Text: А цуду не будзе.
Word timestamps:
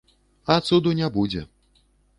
А 0.55 0.55
цуду 0.69 0.95
не 1.03 1.13
будзе. 1.19 1.47